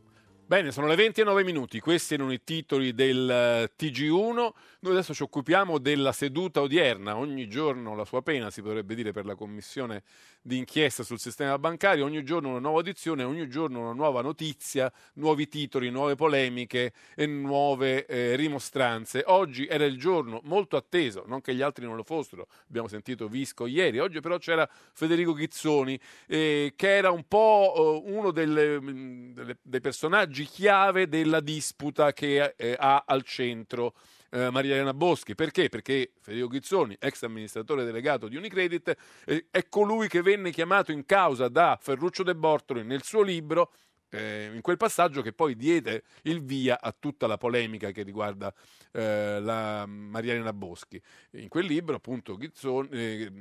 [0.48, 4.34] Bene, sono le 20 e 9 minuti, questi erano i titoli del eh, TG1.
[4.34, 9.12] Noi adesso ci occupiamo della seduta odierna, ogni giorno la sua pena, si potrebbe dire,
[9.12, 10.04] per la commissione
[10.46, 14.94] di inchiesta sul sistema bancario, ogni giorno una nuova audizione, ogni giorno una nuova notizia,
[15.14, 19.24] nuovi titoli, nuove polemiche e nuove eh, rimostranze.
[19.26, 23.28] Oggi era il giorno molto atteso, non che gli altri non lo fossero, abbiamo sentito
[23.28, 28.80] Visco ieri, oggi però c'era Federico Ghizzoni, eh, che era un po' eh, uno delle,
[28.80, 33.96] mm, delle, dei personaggi chiave della disputa che eh, ha al centro
[34.36, 35.34] eh, Maria Elena Boschi.
[35.34, 35.70] Perché?
[35.70, 38.96] Perché Federico Ghizzoni, ex amministratore delegato di Unicredit,
[39.26, 43.72] eh, è colui che venne chiamato in causa da Ferruccio De Bortoli nel suo libro
[44.10, 48.54] eh, in quel passaggio che poi diede il via a tutta la polemica che riguarda
[48.92, 51.02] eh, la Maria Elena Boschi.
[51.32, 53.32] In quel libro, appunto, Ghizzoni, eh,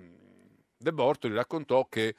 [0.77, 2.15] De Bortoli raccontò che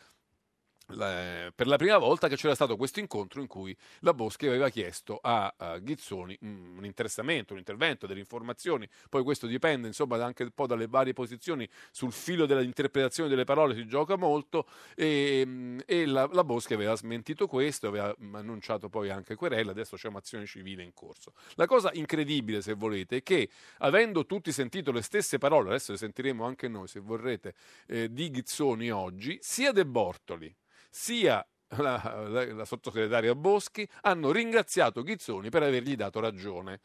[0.89, 4.69] la, per la prima volta che c'era stato questo incontro in cui la Boschi aveva
[4.69, 10.43] chiesto a, Ghizzoni un, un, interessamento, un intervento, delle informazioni, poi questo dipende insomma anche
[10.43, 14.67] un po' dalle varie posizioni, sul filo dell'interpretazione delle parole si gioca molto.
[14.95, 20.07] E, e la, la, Boschi aveva smentito questo, aveva annunciato poi anche querela, adesso c'è
[20.07, 21.33] un'azione civile in corso.
[21.55, 25.97] La cosa incredibile se volete è che avendo tutti sentito le stesse parole, adesso le
[25.97, 27.55] sentiremo anche noi se vorrete,
[27.87, 30.53] eh, di Ghizzoni oggi, sia De Bortoli,
[30.95, 31.45] sia
[31.77, 36.79] la, la, la, sottosegretaria Boschi hanno ringraziato Ghizzoni per avergli dato ragione.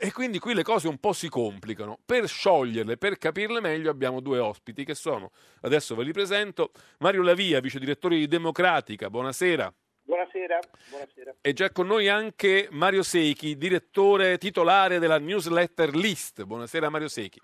[0.00, 1.98] E quindi qui le cose un po' si complicano.
[2.04, 5.30] Per scioglierle, per capirle meglio, abbiamo due ospiti che sono,
[5.60, 9.72] adesso ve li presento, Mario Lavia, vice direttore di Democratica, buonasera.
[10.04, 10.58] Buonasera,
[10.90, 11.34] buonasera.
[11.40, 16.42] E già con noi anche Mario Secchi, direttore titolare della newsletter List.
[16.42, 17.40] Buonasera Mario Secchi.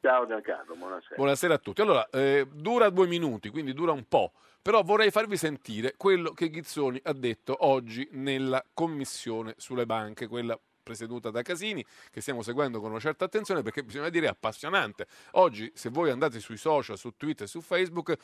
[0.00, 1.14] Ciao Giancarlo, buonasera.
[1.16, 1.80] Buonasera a tutti.
[1.80, 4.32] Allora, eh, dura due minuti, quindi dura un po'.
[4.62, 10.56] Però vorrei farvi sentire quello che Ghizzoni ha detto oggi nella commissione sulle banche, quella
[10.82, 15.06] presieduta da Casini, che stiamo seguendo con una certa attenzione perché bisogna dire appassionante.
[15.32, 18.14] Oggi, se voi andate sui social, su Twitter su Facebook,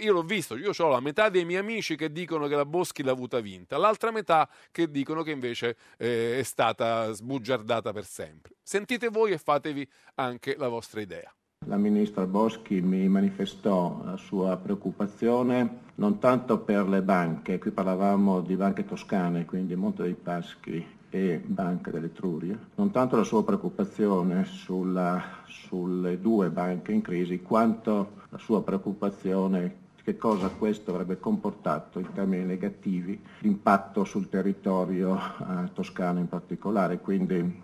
[0.00, 3.02] io l'ho visto, io ho la metà dei miei amici che dicono che la Boschi
[3.02, 8.54] l'ha avuta vinta, l'altra metà che dicono che invece eh, è stata sbugiardata per sempre.
[8.62, 11.34] Sentite voi e fatevi anche la vostra idea.
[11.66, 18.40] La ministra Boschi mi manifestò la sua preoccupazione non tanto per le banche, qui parlavamo
[18.40, 24.46] di banche toscane, quindi Monte dei Paschi e Banca dell'Etruria, non tanto la sua preoccupazione
[24.46, 31.98] sulla, sulle due banche in crisi, quanto la sua preoccupazione che cosa questo avrebbe comportato
[31.98, 37.00] in termini negativi, l'impatto sul territorio eh, toscano in particolare.
[37.00, 37.62] Quindi,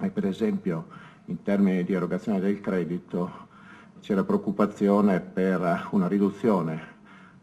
[0.00, 3.46] eh, per esempio, in termini di erogazione del credito
[4.00, 6.96] c'era preoccupazione per una riduzione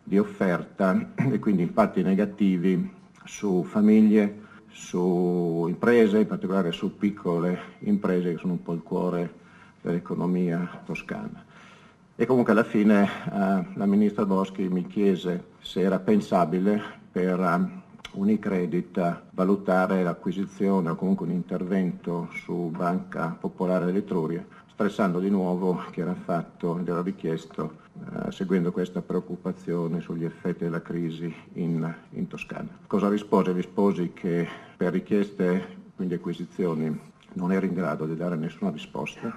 [0.03, 2.91] di offerta e quindi impatti negativi
[3.23, 9.33] su famiglie, su imprese, in particolare su piccole imprese che sono un po' il cuore
[9.81, 11.43] dell'economia toscana.
[12.15, 19.21] E comunque alla fine eh, la ministra Boschi mi chiese se era pensabile per Unicredit
[19.31, 26.13] valutare l'acquisizione o comunque un intervento su Banca Popolare dell'Etruria, stressando di nuovo che era
[26.13, 32.67] fatto ed era richiesto eh, seguendo questa preoccupazione sugli effetti della crisi in, in Toscana.
[32.87, 33.53] Cosa rispose?
[33.53, 36.99] Risposi che per richieste, quindi acquisizioni,
[37.33, 39.33] non ero in grado di dare nessuna risposta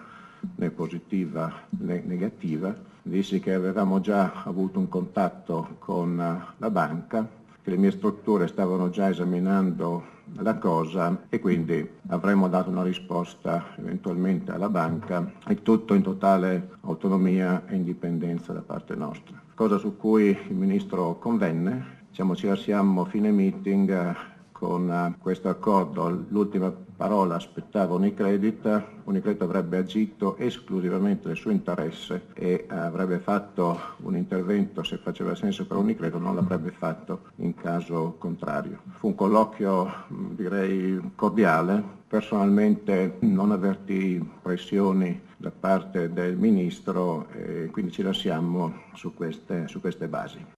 [0.57, 2.75] né positiva né negativa.
[3.03, 7.38] Dissi che avevamo già avuto un contatto con la banca
[7.69, 13.75] che le mie strutture stavano già esaminando la cosa e quindi avremmo dato una risposta
[13.77, 19.41] eventualmente alla banca e tutto in totale autonomia e indipendenza da parte nostra.
[19.55, 24.17] Cosa su cui il Ministro convenne, diciamo, ci lasciamo fine meeting
[24.59, 32.27] con eh, questo accordo l'ultima parola aspettava Unicredit, Unicredit avrebbe agito esclusivamente nel suo interesse
[32.35, 38.17] e avrebbe fatto un intervento se faceva senso per Unicredit, non l'avrebbe fatto in caso
[38.19, 38.81] contrario.
[38.89, 47.93] Fu un colloquio direi cordiale, personalmente non avvertì pressioni da parte del Ministro e quindi
[47.93, 50.58] ci lasciamo su queste, su queste basi.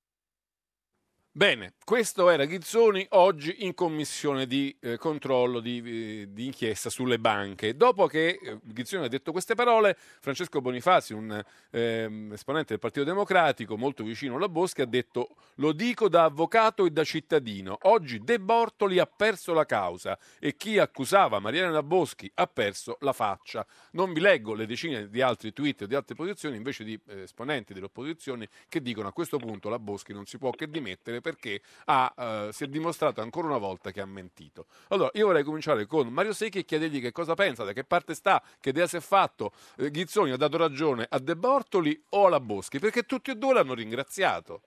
[1.41, 7.19] Bene, questo era Ghizzoni oggi in commissione di eh, controllo di, eh, di, inchiesta sulle
[7.19, 7.75] banche.
[7.79, 13.07] Dopo che eh, Ghizzoni ha detto queste parole, Francesco Bonifazi, un ehm, esponente del Partito
[13.07, 18.19] Democratico molto vicino alla Boschi, ha detto lo dico da avvocato e da cittadino, oggi
[18.19, 23.67] De Bortoli ha perso la causa e chi accusava Mariana Boschi ha perso la faccia.
[23.93, 27.23] Non vi leggo le decine di altri tweet o di altre posizioni invece di eh,
[27.23, 31.23] esponenti delle opposizioni che dicono a questo punto la Boschi non si può che dimettere
[31.31, 34.67] perché ha, eh, si è dimostrato ancora una volta che ha mentito.
[34.89, 38.15] Allora, io vorrei cominciare con Mario Secchi e chiedergli che cosa pensa, da che parte
[38.15, 39.53] sta, che idea si è fatto.
[39.79, 43.55] Eh, Ghizzoni ha dato ragione a De Bortoli o alla Boschi, perché tutti e due
[43.55, 44.63] l'hanno ringraziato.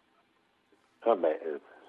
[1.04, 1.40] Vabbè,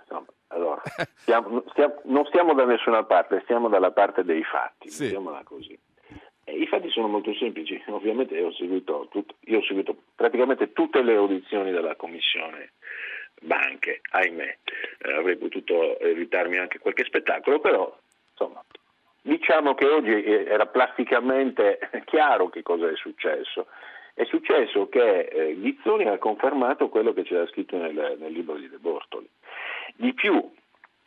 [0.00, 0.82] insomma, allora,
[1.18, 5.04] stiamo, stiamo, non stiamo da nessuna parte, stiamo dalla parte dei fatti, sì.
[5.04, 5.78] mettiamola così.
[6.46, 9.08] I fatti sono molto semplici, ovviamente ho, seguito,
[9.44, 12.72] io ho seguito praticamente tutte le audizioni della Commissione
[13.40, 14.56] banche, ahimè,
[14.98, 17.96] eh, avrei potuto evitarmi anche qualche spettacolo, però
[18.30, 18.62] insomma,
[19.22, 23.66] diciamo che oggi era plasticamente chiaro che cosa è successo.
[24.14, 28.68] È successo che eh, Ghizzoni ha confermato quello che c'era scritto nel, nel libro di
[28.68, 29.28] De Bortoli.
[29.96, 30.52] Di più,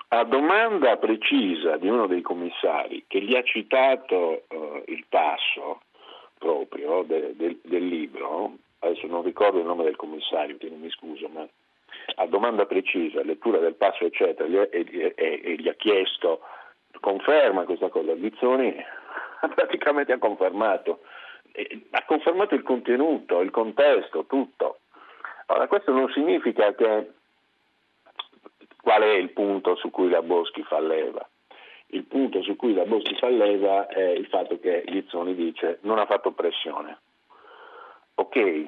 [0.09, 5.81] a domanda precisa di uno dei commissari che gli ha citato eh, il passo
[6.37, 11.27] proprio de, de, del libro, adesso non ricordo il nome del commissario, non mi scuso,
[11.27, 11.47] ma
[12.15, 16.41] a domanda precisa, lettura del passo eccetera, e, e, e gli ha chiesto
[16.99, 18.75] conferma questa cosa, Bizzoni
[19.53, 21.01] praticamente ha confermato,
[21.91, 24.79] ha confermato il contenuto, il contesto, tutto.
[25.47, 27.11] Ora, questo non significa che
[28.81, 31.27] qual è il punto su cui la Boschi fa leva.
[31.91, 35.99] Il punto su cui la Boschi fa leva è il fatto che Lizzoni dice non
[35.99, 36.99] ha fatto pressione.
[38.15, 38.67] Ok,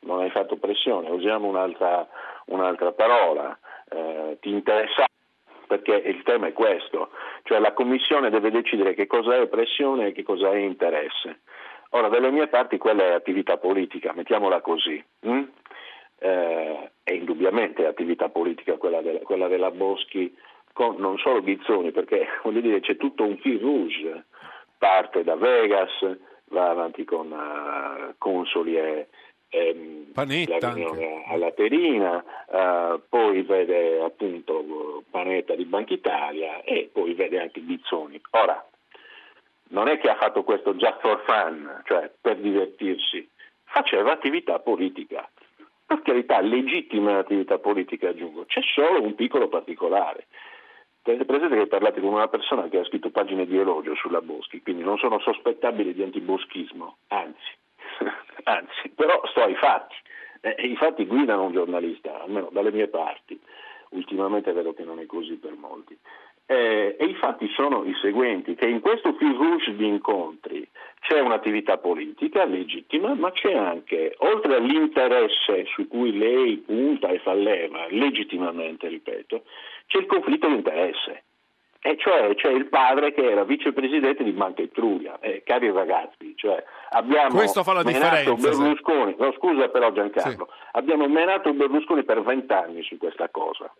[0.00, 2.08] non hai fatto pressione, usiamo un'altra,
[2.48, 3.58] un'altra parola,
[3.90, 5.06] eh, ti interessa
[5.66, 7.10] perché il tema è questo,
[7.42, 11.40] cioè la Commissione deve decidere che cosa è pressione e che cosa è interesse.
[11.90, 15.02] Ora, dalle mie parti quella è attività politica, mettiamola così.
[15.20, 15.42] Hm?
[16.20, 20.36] Eh, è indubbiamente attività politica quella della, quella della Boschi
[20.72, 24.24] con non solo Ghizzoni, perché voglio dire c'è tutto un fil rouge,
[24.78, 25.90] parte da Vegas,
[26.50, 29.08] va avanti con uh, consoli e,
[29.48, 30.74] ehm, Panetta
[31.26, 38.20] alla Terina, eh, poi vede appunto Panetta di Banca Italia e poi vede anche Bizzoni.
[38.30, 38.64] Ora,
[39.68, 43.28] non è che ha fatto questo just for fun, cioè per divertirsi,
[43.64, 45.28] faceva attività politica.
[45.86, 50.26] Per carità, legittima attività politica aggiungo, c'è solo un piccolo particolare.
[51.02, 54.60] Tenete presente che parlate con una persona che ha scritto pagine di elogio sulla Boschi,
[54.60, 57.56] quindi non sono sospettabile di antiboschismo, anzi,
[58.44, 59.94] anzi, però sto ai fatti.
[60.40, 63.38] Eh, I fatti guidano un giornalista, almeno dalle mie parti.
[63.90, 65.96] Ultimamente vedo che non è così per molti.
[66.50, 70.66] Eh, e i fatti sono i seguenti, che in questo fil rouge di incontri
[71.00, 77.34] c'è un'attività politica legittima, ma c'è anche, oltre all'interesse su cui lei punta e fa
[77.34, 79.44] leva, legittimamente ripeto,
[79.86, 81.24] c'è il conflitto di interesse.
[81.80, 86.62] E cioè c'è il padre che era vicepresidente di Banca Etruria, eh, cari ragazzi, cioè
[86.90, 90.68] abbiamo Questo fa la menato Berlusconi, no, scusa però Giancarlo, sì.
[90.72, 93.72] abbiamo menato Berlusconi per vent'anni su questa cosa,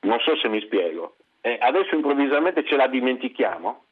[0.00, 3.84] non so se mi spiego, eh, adesso improvvisamente ce la dimentichiamo?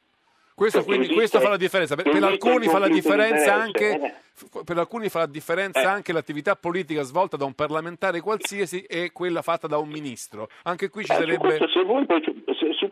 [0.57, 1.95] Questo, quindi, esiste, questo fa la differenza.
[1.95, 4.63] Per, per alcuni fa la differenza anche, eh.
[4.63, 5.85] per alcuni fa la differenza eh.
[5.85, 10.49] anche l'attività politica svolta da un parlamentare qualsiasi e quella fatta da un ministro.
[10.63, 11.57] Anche qui ci eh, sarebbe.
[11.57, 12.07] Questo, voi,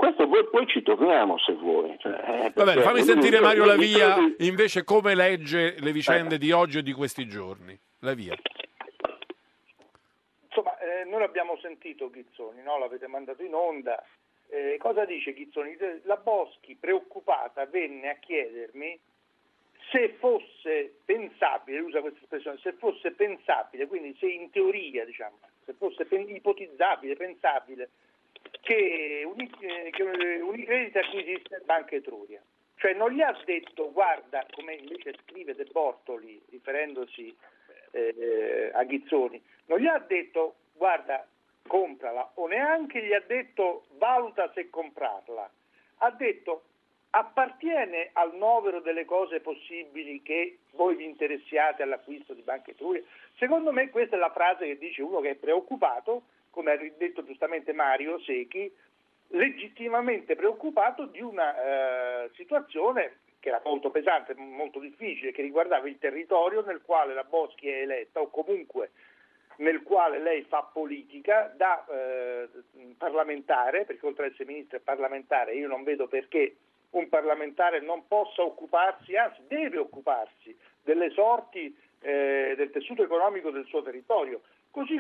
[0.06, 1.96] questo voi, poi ci torniamo se vuoi.
[2.00, 6.80] Cioè, eh, Va bene, fammi sentire Mario Lavia invece come legge le vicende di oggi
[6.80, 7.78] e di questi giorni.
[8.00, 8.36] Lavia.
[10.46, 12.78] Insomma, eh, noi l'abbiamo sentito Ghizzoni, no?
[12.78, 14.04] l'avete mandato in onda.
[14.48, 15.76] Eh, cosa dice Ghizzoni?
[16.04, 19.00] La Boschi, preoccupata, venne a chiedermi
[19.92, 25.74] se fosse pensabile, usa questa espressione, se fosse pensabile, quindi se in teoria, diciamo, se
[25.74, 27.90] fosse pen- ipotizzabile, pensabile,
[28.62, 32.42] che, Uni- eh, che Unicredit acquisisse Banca Etruria.
[32.78, 37.36] Cioè non gli ha detto, guarda, come invece scrive De Bortoli, riferendosi
[37.92, 41.26] eh, a Ghizzoni, non gli ha detto, guarda,
[41.68, 45.50] comprala o neanche gli ha detto valuta se comprarla,
[45.98, 46.64] ha detto
[47.12, 53.02] appartiene al novero delle cose possibili che voi vi interessiate all'acquisto di Banca Etruria?
[53.38, 56.24] Secondo me questa è la frase che dice uno che è preoccupato,
[56.56, 58.74] come ha detto giustamente Mario Secchi,
[59.28, 66.00] legittimamente preoccupato di una eh, situazione che era molto pesante, molto difficile, che riguardava il
[66.00, 68.92] territorio nel quale la Boschi è eletta o comunque
[69.58, 72.50] nel quale lei fa politica da eh,
[72.98, 76.56] parlamentare, perché oltre ad essere ministro è parlamentare, io non vedo perché
[76.92, 83.66] un parlamentare non possa occuparsi, anzi deve occuparsi delle sorti eh, del tessuto economico del
[83.66, 84.42] suo territorio.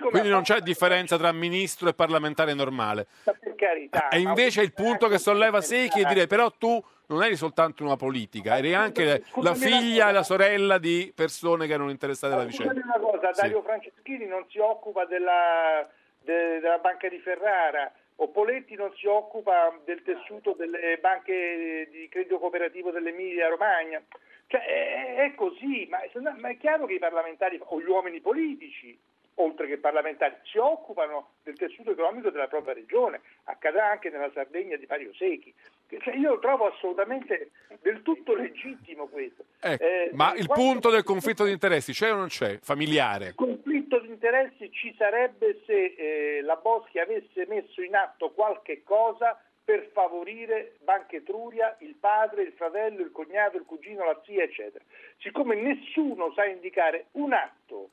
[0.09, 3.07] Quindi non c'è differenza tra ministro e parlamentare normale.
[3.55, 4.07] carità.
[4.09, 7.97] E invece il punto che solleva Secchi è dire però tu non eri soltanto una
[7.97, 12.73] politica, eri anche la figlia e la sorella di persone che erano interessate alla vicenda.
[12.73, 13.65] una cosa, Dario sì.
[13.65, 15.87] Franceschini non si occupa della,
[16.21, 22.07] de, della banca di Ferrara, o Poletti non si occupa del tessuto delle banche di
[22.07, 24.01] credito cooperativo dell'Emilia Romagna.
[24.47, 25.99] Cioè, è, è così, ma,
[26.37, 28.97] ma è chiaro che i parlamentari o gli uomini politici
[29.35, 34.77] oltre che parlamentari, si occupano del tessuto economico della propria regione, accadrà anche nella Sardegna
[34.77, 35.53] di Mario Secchi.
[35.87, 39.45] Cioè io lo trovo assolutamente del tutto legittimo questo.
[39.59, 42.59] Ecco, eh, ma il punto del conflitto di interessi c'è o non c'è?
[42.61, 43.27] Familiare?
[43.27, 48.83] Il conflitto di interessi ci sarebbe se eh, la Boschi avesse messo in atto qualche
[48.83, 54.43] cosa per favorire Banca Etruria, il padre, il fratello, il cognato, il cugino, la zia,
[54.43, 54.83] eccetera.
[55.17, 57.89] Siccome nessuno sa indicare un atto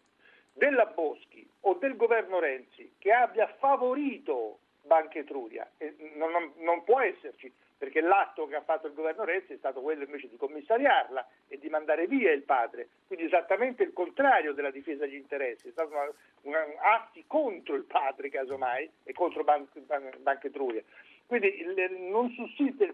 [0.53, 5.69] della Boschi o del governo Renzi che abbia favorito Banca Etruria,
[6.17, 9.81] non, non, non, può esserci, perché l'atto che ha fatto il governo Renzi è stato
[9.81, 14.71] quello invece di commissariarla e di mandare via il padre, quindi esattamente il contrario della
[14.71, 16.13] difesa degli interessi, è stato una,
[16.43, 16.65] una,
[16.97, 20.83] atti contro il padre casomai e contro Ban, Ban, Banca Etruria.
[21.27, 21.65] Quindi
[22.11, 22.93] non sussiste,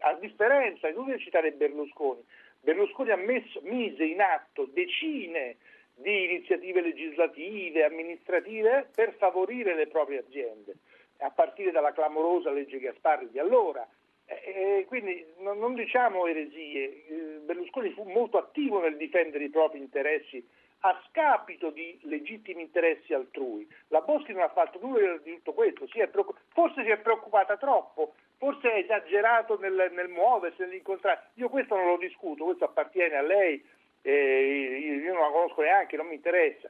[0.00, 2.24] a differenza, è inutile citare Berlusconi,
[2.60, 5.56] Berlusconi ha messo, mise in atto decine di
[6.02, 10.76] iniziative legislative, amministrative per favorire le proprie aziende,
[11.18, 13.86] a partire dalla clamorosa legge Gasparri di allora.
[14.26, 20.42] E quindi non, diciamo eresie, Berlusconi fu molto attivo nel difendere i propri interessi
[20.86, 23.66] a scapito di legittimi interessi altrui.
[23.88, 27.56] La Boschi non ha fatto nulla di tutto questo, si preoccup- forse si è preoccupata
[27.56, 31.30] troppo, forse ha esagerato nel, nel muoversi, nell'incontrare.
[31.34, 33.64] Io questo non lo discuto, questo appartiene a lei,
[34.06, 36.68] eh, io non la conosco neanche, non mi interessa,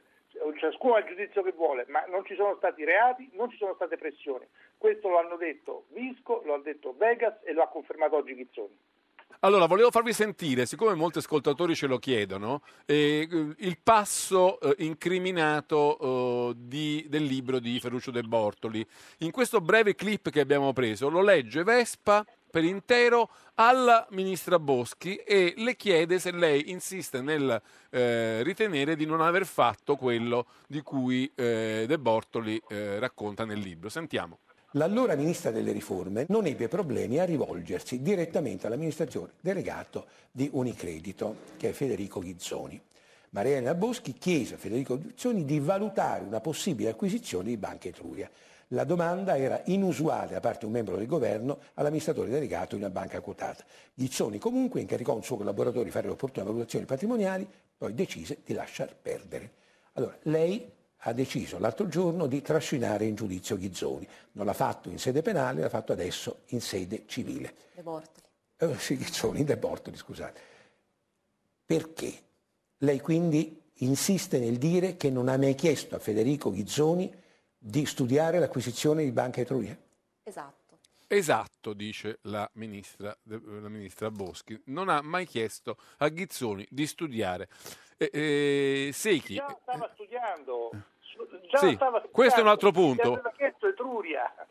[0.57, 3.73] ciascuno ha il giudizio che vuole, ma non ci sono stati reati, non ci sono
[3.75, 4.45] state pressioni.
[4.77, 8.77] Questo lo hanno detto Visco, lo ha detto Vegas e lo ha confermato oggi Ghizzoni.
[9.39, 15.97] Allora, volevo farvi sentire, siccome molti ascoltatori ce lo chiedono, eh, il passo eh, incriminato
[15.99, 18.85] eh, di, del libro di Ferruccio De Bortoli.
[19.19, 25.17] In questo breve clip che abbiamo preso lo legge Vespa per intero alla ministra Boschi
[25.17, 30.81] e le chiede se lei insiste nel eh, ritenere di non aver fatto quello di
[30.81, 33.89] cui eh, De Bortoli eh, racconta nel libro.
[33.89, 34.39] Sentiamo.
[34.71, 41.71] L'allora ministra delle riforme non ebbe problemi a rivolgersi direttamente all'amministratore delegato di Unicredito, che
[41.71, 42.81] è Federico Ghizzoni.
[43.31, 48.31] Maria Elena Boschi chiese a Federico Ghizzoni di valutare una possibile acquisizione di Banca Etruria.
[48.69, 52.91] La domanda era inusuale da parte di un membro del governo all'amministratore delegato di una
[52.91, 53.63] banca quotata.
[53.93, 57.47] Ghizzoni comunque incaricò un suo collaboratore di fare le opportune valutazioni patrimoniali,
[57.77, 59.51] poi decise di lasciar perdere.
[59.93, 60.71] Allora, lei
[61.07, 64.07] ha deciso l'altro giorno di trascinare in giudizio Ghizzoni.
[64.33, 67.53] Non l'ha fatto in sede penale, l'ha fatto adesso in sede civile.
[67.75, 68.25] De Bortoli.
[68.57, 70.41] Eh, sì, Ghizzoni, De Bortoli, scusate.
[71.63, 72.13] Perché?
[72.79, 77.23] Lei quindi insiste nel dire che non ha mai chiesto a Federico Ghizzoni
[77.67, 79.75] di studiare l'acquisizione di Banca Etruria?
[80.21, 80.77] Esatto.
[81.07, 84.59] Esatto, dice la ministra, la ministra, Boschi.
[84.65, 87.47] Non ha mai chiesto a Ghizzoni di studiare.
[87.97, 89.35] Eh, eh, Secchi.
[89.35, 90.69] Già stava studiando.
[91.49, 92.09] Già sì, stava studiando.
[92.11, 93.09] questo è un altro punto.
[93.09, 94.47] Gli aveva chiesto Etruria.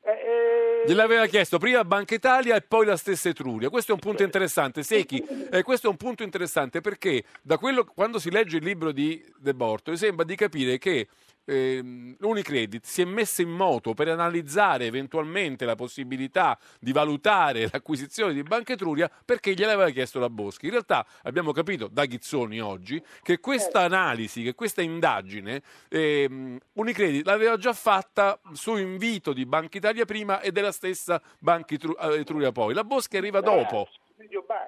[0.00, 0.82] Eh, eh...
[0.86, 3.68] Gliel'aveva chiesto prima Banca Italia e poi la stessa Etruria.
[3.68, 4.82] Questo è un punto interessante.
[4.82, 8.90] Secchi, eh, questo è un punto interessante perché da quello, quando si legge il libro
[8.90, 11.08] di De Borto sembra di capire che
[11.46, 18.32] eh, Unicredit si è messa in moto per analizzare eventualmente la possibilità di valutare l'acquisizione
[18.34, 20.66] di Banca Etruria perché gliel'aveva chiesto la Boschi.
[20.66, 27.26] In realtà abbiamo capito da Ghizzoni oggi che questa analisi, che questa indagine eh, Unicredit
[27.26, 32.52] l'aveva già fatta su invito di Banca Italia prima e della stessa Banca eh, Etruria
[32.52, 32.74] poi.
[32.74, 33.88] La Boschi arriva dopo.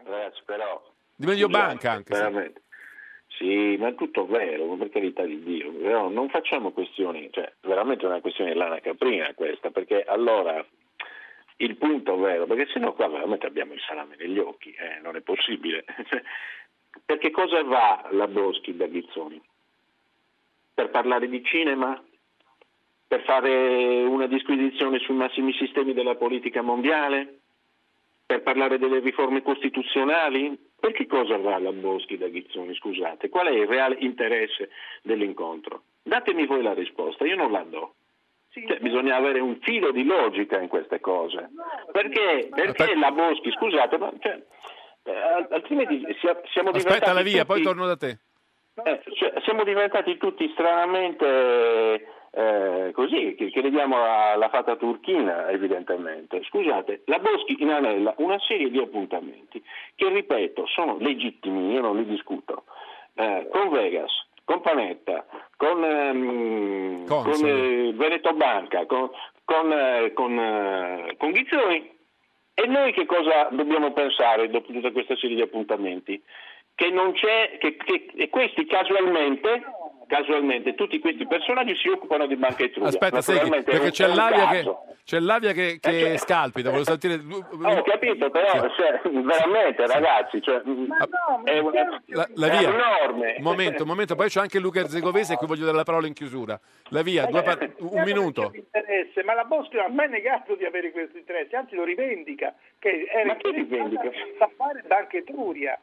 [0.05, 0.83] Ragazzi, però,
[1.14, 2.14] di Mediobanca anche.
[2.14, 2.62] Veramente.
[2.62, 2.67] Sì,
[3.46, 8.09] ma è tutto vero, per carità di Dio, però non facciamo questioni, cioè veramente è
[8.09, 10.64] una questione lana caprina questa, perché allora
[11.61, 15.20] il punto vero, perché sennò qua veramente abbiamo il salame negli occhi, eh, non è
[15.20, 15.85] possibile.
[17.05, 19.40] perché cosa va la Boschi da Ghizzoni?
[20.74, 22.01] Per parlare di cinema?
[23.09, 27.40] Per fare una disquisizione sui massimi sistemi della politica mondiale?
[28.27, 30.66] Per parlare delle riforme costituzionali?
[30.81, 33.29] Per che cosa va la Boschi da Ghizzoni, scusate?
[33.29, 34.71] Qual è il reale interesse
[35.02, 35.83] dell'incontro?
[36.02, 37.94] Datemi voi la risposta, io non la do.
[38.50, 41.50] Cioè, bisogna avere un filo di logica in queste cose.
[41.92, 44.42] Perché, perché la Boschi, scusate, ma, cioè,
[45.05, 46.77] eh, altrimenti siamo diventati.
[46.77, 48.19] Aspetta la via, tutti, poi torno da te.
[48.83, 56.42] Eh, cioè, siamo diventati tutti stranamente eh, così, che, che vediamo alla fata turchina evidentemente.
[56.44, 59.62] Scusate, la Boschi inanella una serie di appuntamenti
[59.94, 62.64] che, ripeto, sono legittimi, io non li discuto,
[63.14, 65.26] eh, con Vegas, con Panetta,
[65.56, 69.10] con, ehm, con eh, Veneto Banca, con,
[69.44, 71.96] con, eh, con, eh, con Ghizzoni.
[72.54, 76.20] E noi che cosa dobbiamo pensare dopo tutta questa serie di appuntamenti?
[76.79, 79.64] Che non c'è, che, che, e questi casualmente
[80.06, 82.88] casualmente tutti questi personaggi si occupano di Banca Etruria.
[82.88, 87.14] Aspetta, segui, perché c'è l'avia, che, c'è l'avia che, che eh, cioè, scalpita, volevo sentire...
[87.14, 92.68] Ho capito, però cioè, veramente ragazzi, cioè, no, è, una, la, la via.
[92.72, 93.35] enorme.
[93.38, 96.06] Un momento, un momento, poi c'è anche Luca Erzegovese e qui voglio dare la parola
[96.06, 96.58] in chiusura.
[96.90, 98.52] La via, due par- un minuto.
[99.24, 103.04] Ma la Boschi non ha mai negato di avere questo interesse, anzi lo rivendica, che
[103.04, 104.08] è ma chi rivendica?
[104.38, 105.79] a fare Banca Etruria,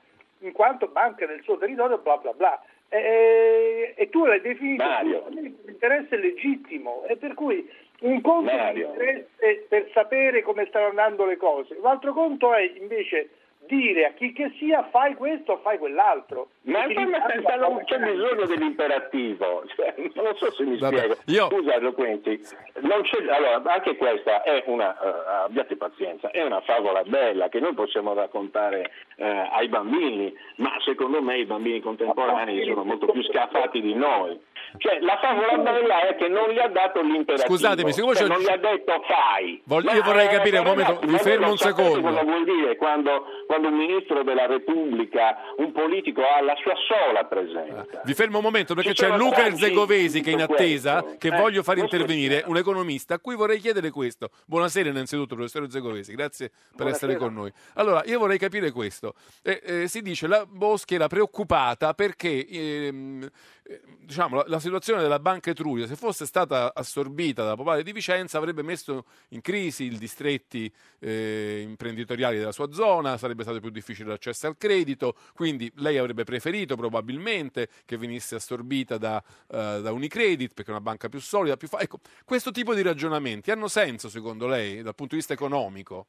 [0.46, 2.62] in quanto banca del suo territorio, bla bla bla.
[2.90, 7.68] E, e tu l'hai definito un interesse legittimo e per cui
[8.02, 13.30] un conto è l'interesse per sapere come stanno andando le cose, l'altro conto è invece
[13.68, 16.50] dire a chi che sia fai questo o fai quell'altro.
[16.64, 21.18] Ma non c'è bisogno dell'imperativo, cioè, non so se mi Vabbè, spiego.
[21.26, 21.50] Io...
[21.50, 22.42] Scusa Loquenti,
[22.82, 28.14] allora, anche questa è una, uh, abbiate pazienza, è una favola bella che noi possiamo
[28.14, 33.94] raccontare uh, ai bambini, ma secondo me i bambini contemporanei sono molto più scaffati di
[33.94, 34.40] noi.
[34.78, 37.48] Cioè, la favola bella è che non gli ha dato l'imperativo.
[37.48, 39.62] Scusatemi, siccome cioè, non gli ha detto fai.
[39.66, 42.02] Voglio, io vorrei capire un momento, mi fermo un secondo.
[42.02, 43.26] Cosa vuol dire quando,
[43.56, 48.02] quando, un ministro della Repubblica, un politico ha la sua sola presenza?
[48.04, 51.18] Vi fermo un momento perché Ci c'è Luca Erzegovesi che è in attesa, questo.
[51.18, 54.30] che eh, voglio far intervenire, un economista, a cui vorrei chiedere questo.
[54.46, 57.12] Buonasera innanzitutto professore Erzegovesi, grazie per Buonasera.
[57.12, 57.52] essere con noi.
[57.76, 59.14] Allora, io vorrei capire questo.
[59.42, 63.30] Eh, eh, si dice la Boschi era preoccupata perché ehm,
[63.68, 67.92] eh, diciamo, la, la, situazione della Banca Etruria, se fosse stata assorbita dalla Popolare di
[67.92, 73.70] Vicenza, avrebbe messo in crisi i distretti eh, imprenditoriali della sua zona, sarebbe stato più
[73.70, 79.92] difficile l'accesso al credito, quindi lei avrebbe preferito probabilmente che venisse assorbita da, uh, da
[79.92, 83.68] Unicredit, perché è una banca più solida, più fa- ecco, questo tipo di ragionamenti hanno
[83.68, 86.08] senso secondo lei dal punto di vista economico?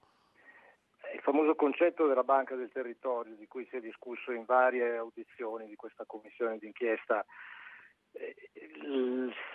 [1.14, 5.66] Il famoso concetto della banca del territorio, di cui si è discusso in varie audizioni
[5.66, 7.55] di questa commissione d'inchiesta, eh,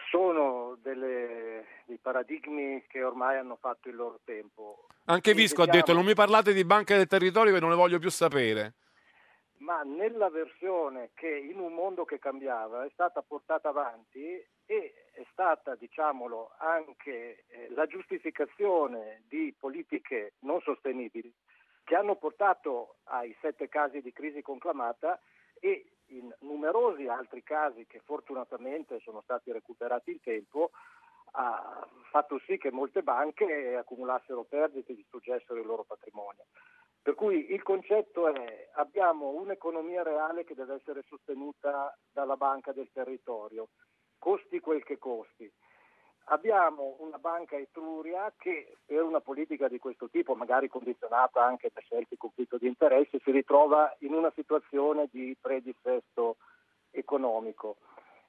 [0.09, 4.87] sono delle, dei paradigmi che ormai hanno fatto il loro tempo.
[5.05, 7.99] Anche Visco ha detto non mi parlate di banca del territorio che non ne voglio
[7.99, 8.73] più sapere.
[9.57, 15.23] Ma nella versione che in un mondo che cambiava è stata portata avanti e è
[15.31, 21.31] stata, diciamolo, anche eh, la giustificazione di politiche non sostenibili
[21.83, 25.19] che hanno portato ai sette casi di crisi conclamata
[25.59, 30.71] e in numerosi altri casi che fortunatamente sono stati recuperati in tempo
[31.33, 36.45] ha fatto sì che molte banche accumulassero perdite e distruggessero il loro patrimonio.
[37.01, 42.91] Per cui il concetto è abbiamo un'economia reale che deve essere sostenuta dalla banca del
[42.91, 43.69] territorio,
[44.19, 45.51] costi quel che costi.
[46.31, 51.81] Abbiamo una banca Etruria che per una politica di questo tipo, magari condizionata anche da
[51.81, 56.37] scelte di conflitto di interesse, si ritrova in una situazione di predissesto
[56.91, 57.75] economico.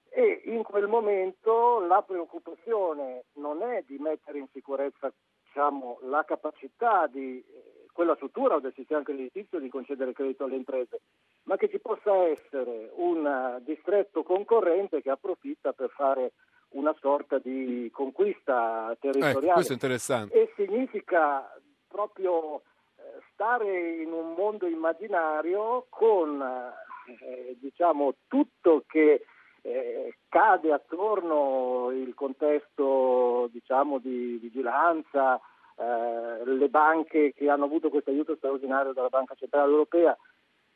[0.09, 5.13] E in quel momento la preoccupazione non è di mettere in sicurezza
[5.45, 10.57] diciamo, la capacità di eh, quella struttura o del sistema creditizio di concedere credito alle
[10.57, 11.03] imprese,
[11.45, 16.33] ma che ci possa essere un distretto concorrente che approfitta per fare
[16.73, 19.49] una sorta di conquista territoriale.
[19.49, 20.41] Eh, questo è interessante.
[20.41, 21.53] E significa
[21.89, 22.63] proprio
[22.97, 29.25] eh, stare in un mondo immaginario con eh, diciamo, tutto che
[29.63, 35.41] eh, cade attorno il contesto diciamo, di vigilanza,
[35.77, 40.17] eh, le banche che hanno avuto questo aiuto straordinario dalla Banca Centrale Europea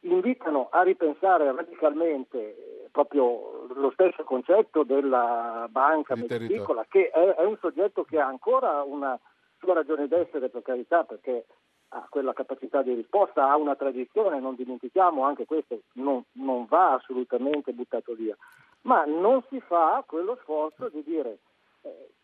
[0.00, 7.58] invitano a ripensare radicalmente proprio lo stesso concetto della banca piccola, che è, è, un
[7.60, 9.20] soggetto che ha ancora una
[9.58, 11.44] sua ragione d'essere, per carità, perché
[11.88, 16.94] ha quella capacità di risposta, ha una tradizione, non dimentichiamo, anche questo non, non va
[16.94, 18.34] assolutamente buttato via,
[18.82, 21.40] ma non si fa quello sforzo di dire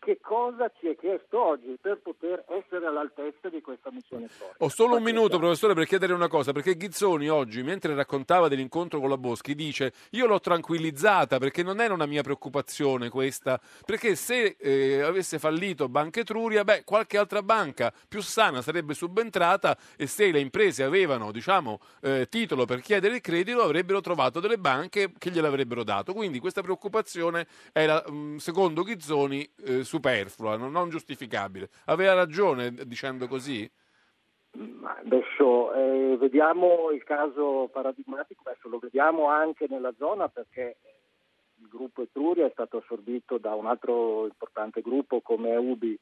[0.03, 4.57] che cosa ci è chiesto oggi per poter essere all'altezza di questa missione storica.
[4.57, 8.99] Ho solo un minuto, professore, per chiedere una cosa, perché Ghizzoni oggi, mentre raccontava dell'incontro
[8.99, 14.15] con la Boschi, dice io l'ho tranquillizzata perché non era una mia preoccupazione questa, perché
[14.15, 20.05] se eh, avesse fallito Banca Etruria, beh, qualche altra banca più sana sarebbe subentrata e
[20.07, 25.13] se le imprese avevano, diciamo, eh, titolo per chiedere il credito, avrebbero trovato delle banche
[25.17, 26.13] che gliel'avrebbero dato.
[26.13, 31.69] Quindi questa preoccupazione era, mh, secondo Ghizzoni, eh, superflua, non giustificabile.
[31.85, 33.69] Aveva ragione dicendo così?
[34.53, 40.77] Adesso eh, vediamo il caso paradigmatico, adesso lo vediamo anche nella zona perché
[41.59, 45.99] il gruppo Etruria è stato assorbito da un altro importante gruppo come UBI.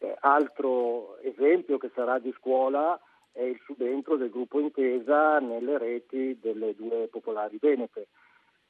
[0.00, 3.00] Eh, altro esempio che sarà di scuola
[3.32, 8.08] è il subentro del gruppo Intesa nelle reti delle due popolari venete.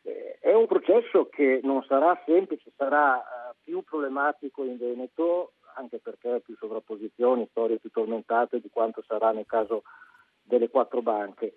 [0.02, 5.98] Eh, è un processo che non sarà semplice, sarà eh, più problematico in Veneto, anche
[5.98, 9.82] perché ha più sovrapposizioni, storie più tormentate di quanto sarà nel caso
[10.40, 11.52] delle quattro banche.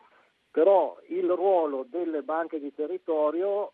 [0.51, 3.71] Però il ruolo delle banche di territorio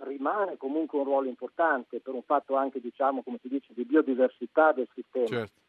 [0.00, 4.72] rimane comunque un ruolo importante per un fatto anche, diciamo, come si dice, di biodiversità
[4.72, 5.26] del sistema.
[5.28, 5.60] Certo.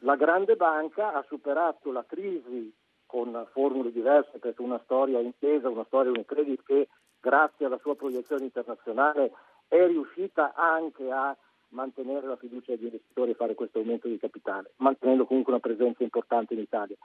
[0.00, 2.70] La grande banca ha superato la crisi
[3.06, 6.88] con formule diverse perché una storia intesa, una storia Unicredit che
[7.18, 9.32] grazie alla sua proiezione internazionale
[9.66, 11.34] è riuscita anche a
[11.74, 16.02] mantenere la fiducia degli investitori e fare questo aumento di capitale, mantenendo comunque una presenza
[16.02, 16.96] importante in Italia.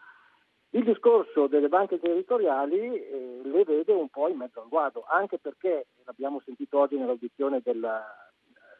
[0.71, 5.39] Il discorso delle banche territoriali eh, le vede un po' in mezzo al guado, anche
[5.39, 7.85] perché, l'abbiamo sentito oggi nell'audizione del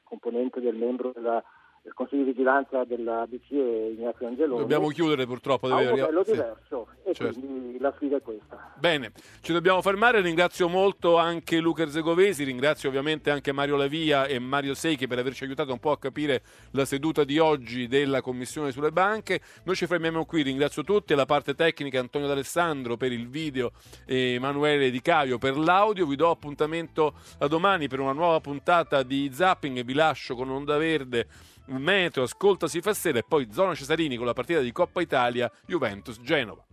[0.03, 1.43] componente del membro della
[1.89, 4.61] il Consiglio di Vigilanza della BCE Ignazio Angeloni.
[4.61, 5.67] Dobbiamo chiudere purtroppo.
[5.67, 5.85] Deve...
[5.85, 6.31] Ha un modello sì.
[6.31, 7.39] diverso e certo.
[7.39, 8.73] quindi la sfida è questa.
[8.77, 9.11] Bene,
[9.41, 10.21] ci dobbiamo fermare.
[10.21, 15.43] Ringrazio molto anche Luca Erzegovesi, ringrazio ovviamente anche Mario Lavia e Mario Seichi per averci
[15.45, 19.41] aiutato un po' a capire la seduta di oggi della Commissione sulle banche.
[19.63, 23.71] Noi ci fermiamo qui, ringrazio tutti, la parte tecnica Antonio D'Alessandro per il video
[24.05, 26.05] e Emanuele Di Caio per l'audio.
[26.05, 30.49] Vi do appuntamento a domani per una nuova puntata di Zapping e vi lascio con
[30.49, 31.27] Onda Verde
[31.69, 35.51] Metro, ascolta si fa sera e poi zona Cesarini con la partita di Coppa Italia
[35.65, 36.68] Juventus Genova.